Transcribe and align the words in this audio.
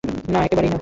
না, 0.03 0.39
একেবারেই 0.43 0.69
না। 0.69 0.79